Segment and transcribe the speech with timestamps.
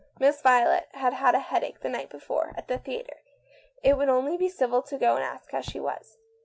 [0.17, 3.17] Miss Violet had had a head ache the night before at the theatre.
[3.83, 6.17] It would only be civil to go and ask how she was.